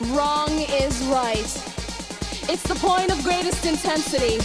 wrong 0.00 0.50
is 0.50 1.00
right. 1.06 1.50
It's 2.48 2.62
the 2.62 2.74
point 2.74 3.10
of 3.10 3.22
greatest 3.22 3.64
intensity, 3.66 4.38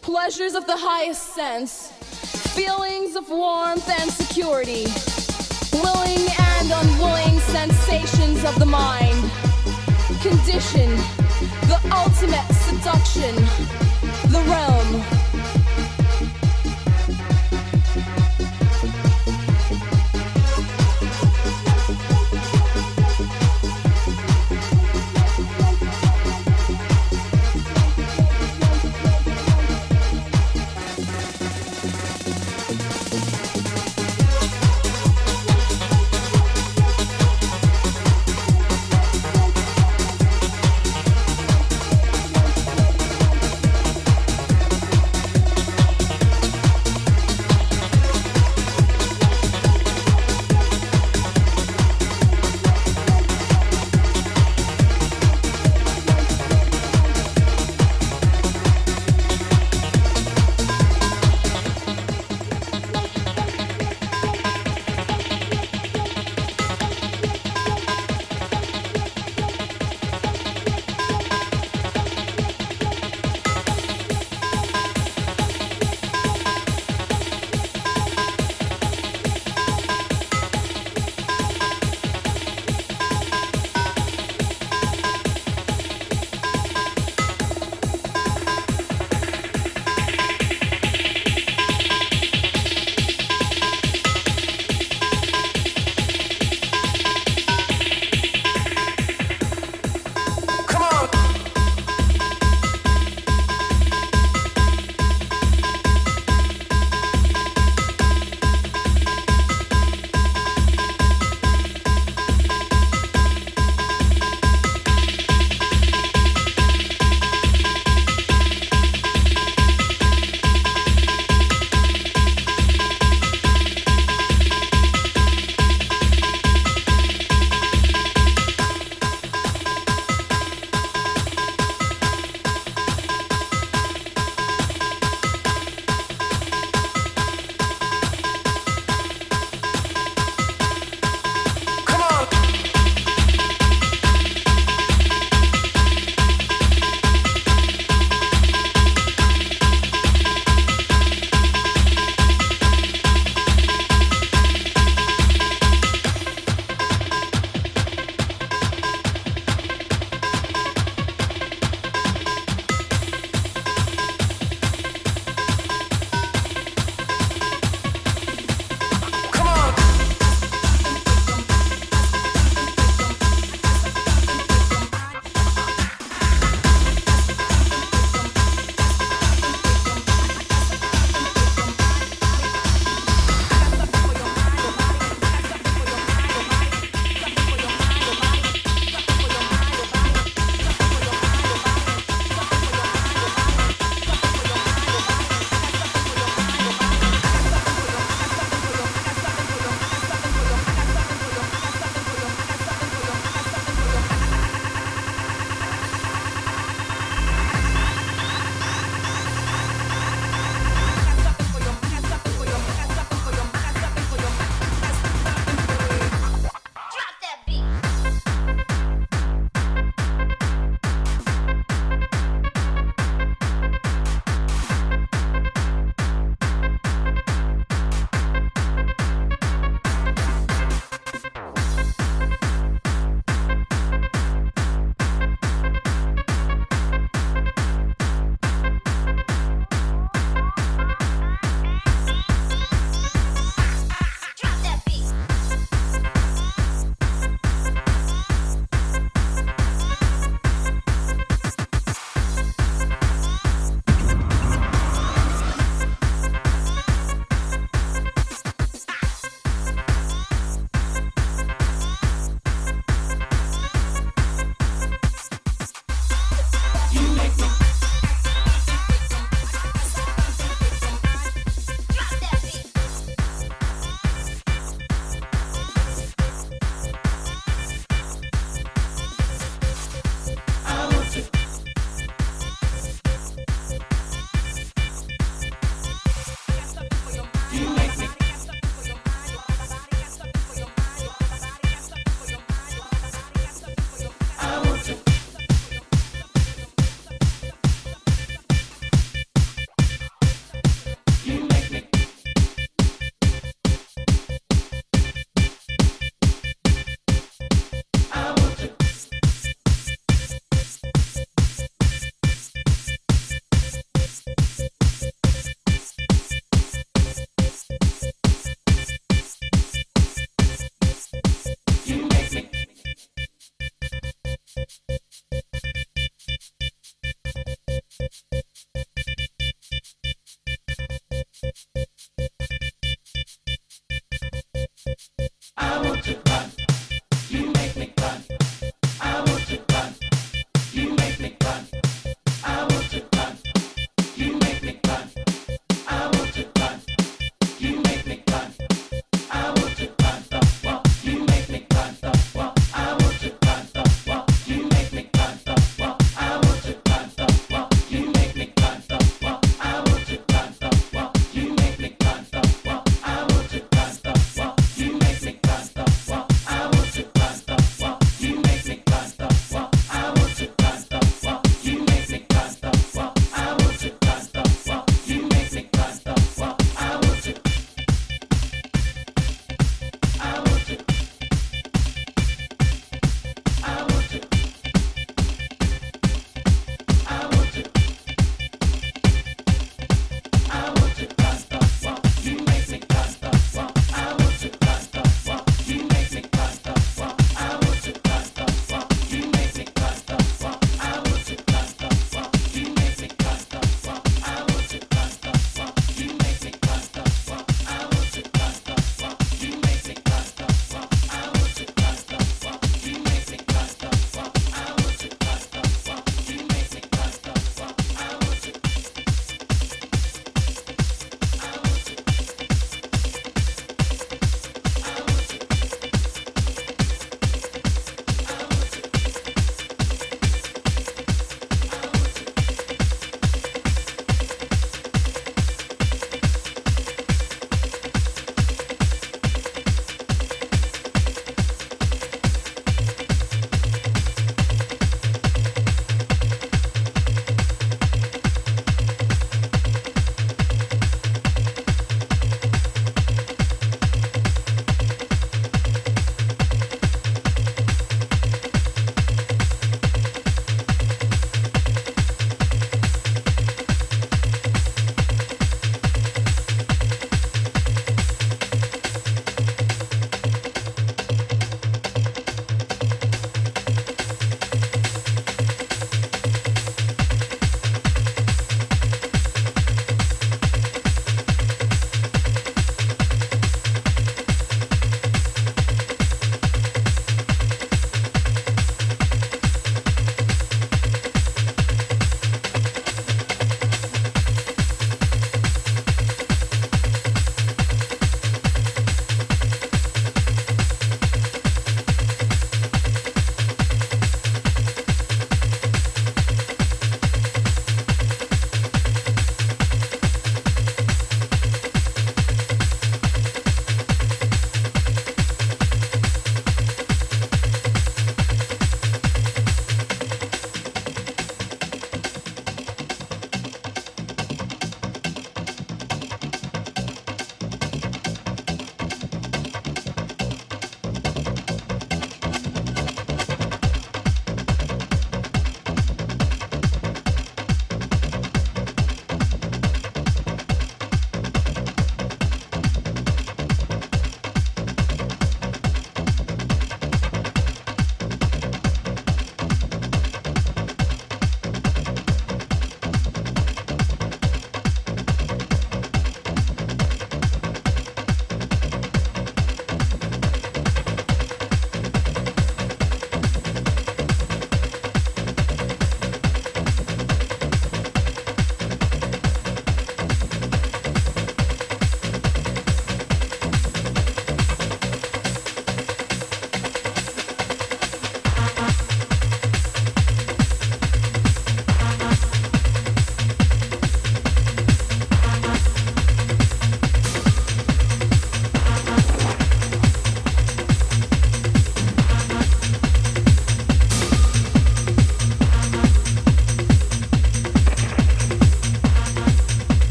pleasures 0.00 0.54
of 0.54 0.66
the 0.66 0.76
highest 0.76 1.34
sense, 1.34 1.90
feelings 2.54 3.16
of 3.16 3.28
warmth 3.28 3.88
and 3.88 4.10
security, 4.10 4.86
willing 5.72 6.26
and 6.38 6.70
unwilling 6.72 7.38
sensations 7.40 8.44
of 8.44 8.58
the 8.58 8.66
mind, 8.66 9.30
condition, 10.22 10.90
the 11.68 11.80
ultimate 11.92 12.46
seduction, 12.54 13.34
the 14.30 14.42
realm. 14.48 15.23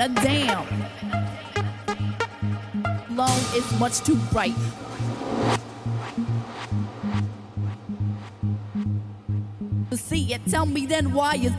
a 0.00 0.08
damn. 0.08 0.66
Long 3.16 3.38
is 3.54 3.80
much 3.80 4.00
too 4.00 4.16
bright. 4.32 4.54
To 9.90 9.96
see 9.96 10.32
it, 10.32 10.46
tell 10.48 10.66
me 10.66 10.86
then 10.86 11.12
why 11.12 11.34
is. 11.34 11.52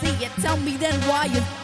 See 0.00 0.24
it, 0.24 0.30
tell 0.40 0.56
me 0.58 0.76
then 0.76 0.94
why 1.08 1.24
you. 1.26 1.55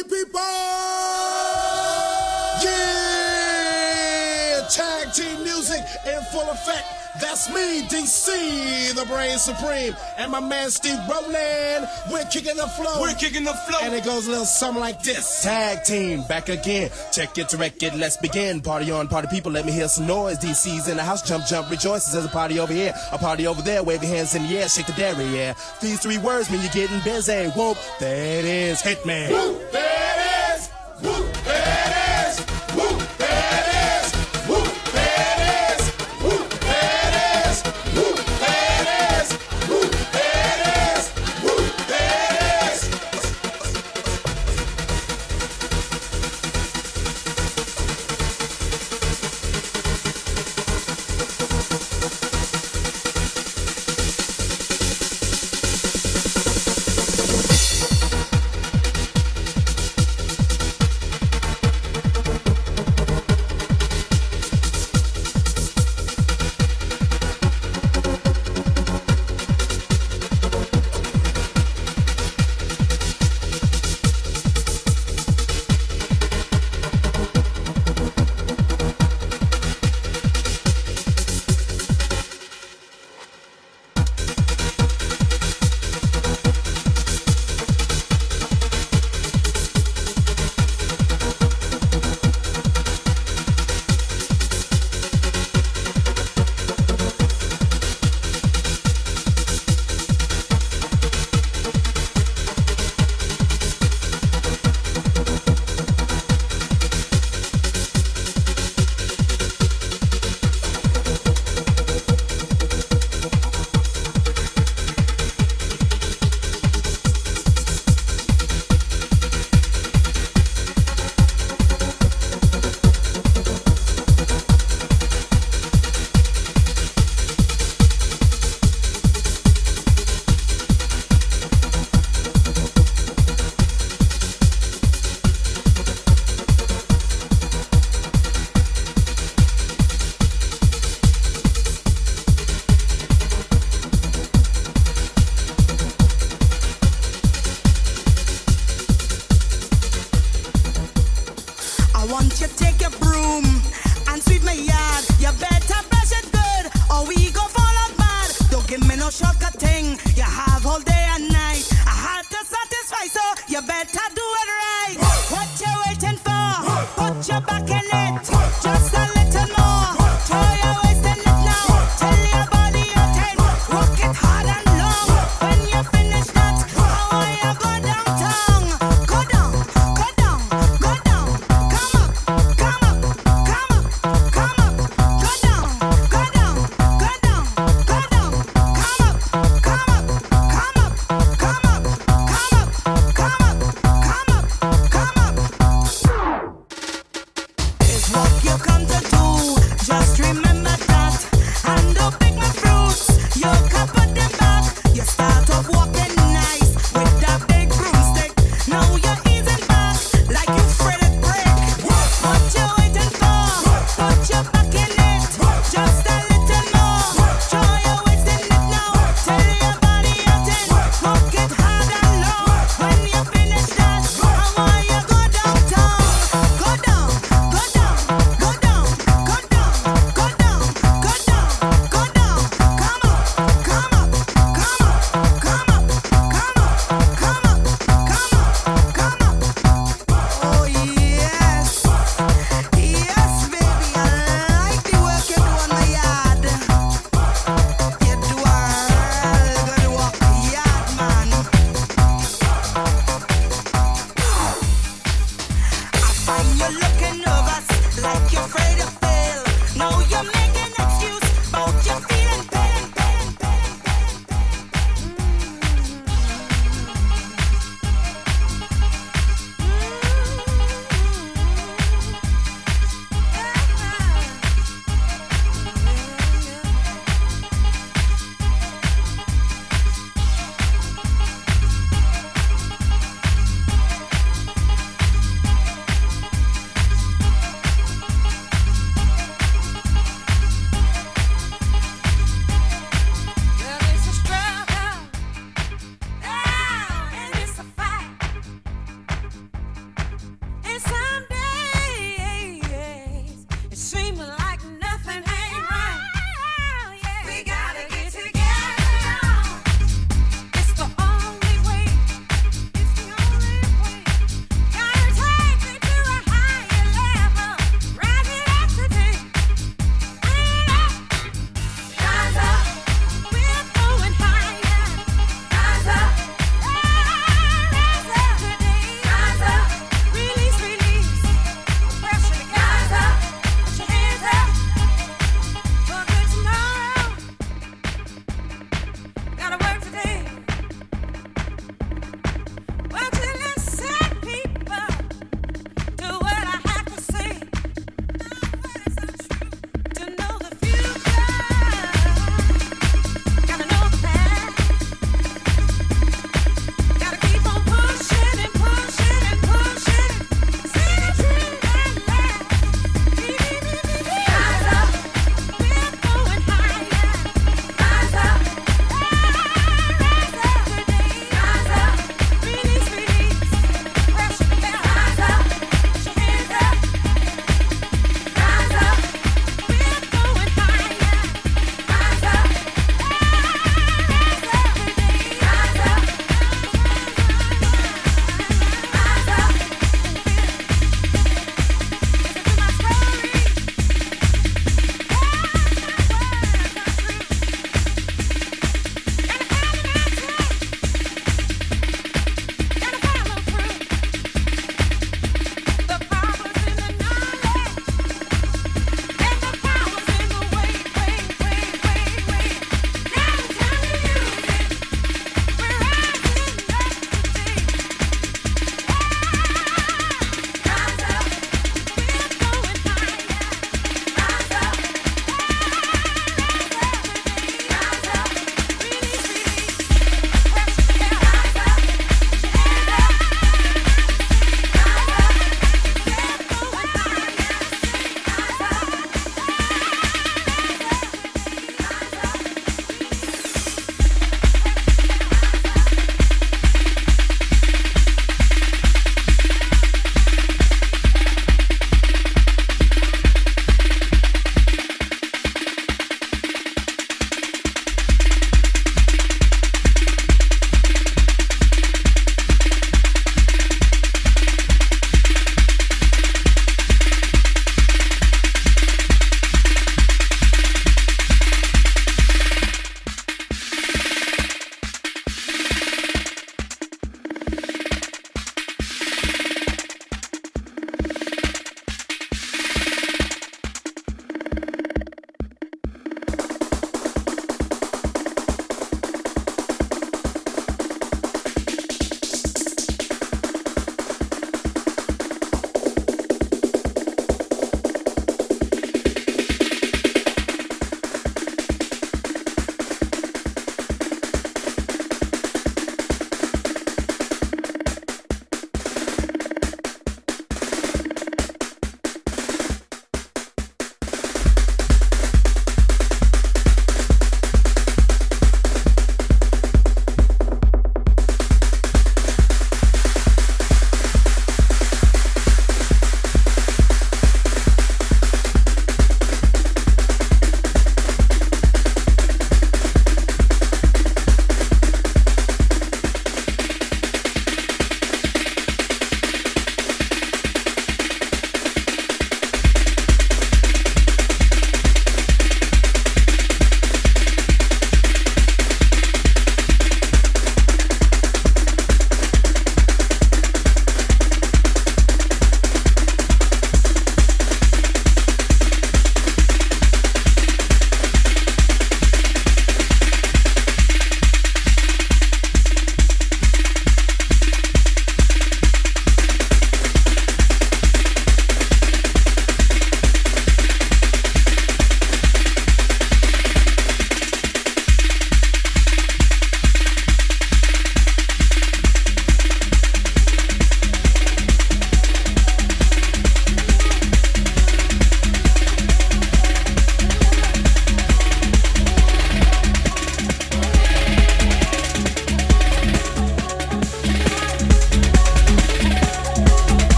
Party 0.00 0.14
people! 0.14 0.40
Yeah! 2.62 4.66
Tag 4.70 5.12
team 5.12 5.42
music 5.42 5.80
in 6.06 6.22
full 6.32 6.48
effect. 6.50 6.86
That's 7.20 7.52
me, 7.52 7.82
DC, 7.82 8.94
the 8.94 9.04
brain 9.06 9.36
supreme, 9.36 9.96
and 10.16 10.30
my 10.30 10.40
man 10.40 10.70
Steve 10.70 10.98
Roll'n. 11.08 11.88
We're 12.10 12.24
kicking 12.26 12.56
the 12.56 12.68
flow. 12.68 13.00
We're 13.00 13.14
kicking 13.14 13.44
the 13.44 13.52
flow. 13.52 13.78
And 13.82 13.94
it 13.94 14.04
goes 14.04 14.28
a 14.28 14.30
little 14.30 14.44
something 14.44 14.80
like 14.80 15.02
this. 15.02 15.42
Tag 15.42 15.84
team, 15.84 16.22
back 16.28 16.48
again. 16.48 16.90
Check 17.12 17.36
it, 17.36 17.48
direct 17.48 17.82
it, 17.82 17.94
let's 17.96 18.16
begin. 18.16 18.60
Party 18.60 18.90
on, 18.92 19.08
party 19.08 19.28
people, 19.28 19.52
let 19.52 19.66
me 19.66 19.72
hear 19.72 19.88
some 19.88 20.06
noise. 20.06 20.38
DC's 20.38 20.88
in 20.88 20.96
the 20.96 21.04
house, 21.04 21.22
jump, 21.22 21.46
jump, 21.46 21.68
rejoices. 21.68 22.12
There's 22.12 22.24
a 22.24 22.28
party 22.28 22.58
over 22.58 22.72
here, 22.72 22.94
a 23.12 23.18
party 23.18 23.46
over 23.46 23.60
there. 23.60 23.82
Wave 23.82 24.02
your 24.02 24.14
hands 24.14 24.34
in 24.34 24.44
the 24.44 24.58
air, 24.58 24.68
shake 24.68 24.86
the 24.86 24.92
dairy, 24.92 25.26
yeah. 25.26 25.54
These 25.82 26.00
three 26.00 26.18
words 26.18 26.50
mean 26.50 26.62
you're 26.62 26.70
getting 26.70 27.00
busy. 27.00 27.48
Whoop, 27.50 27.76
there 27.98 28.38
it 28.38 28.44
is, 28.44 28.80
hit 28.80 29.04
me. 29.04 29.59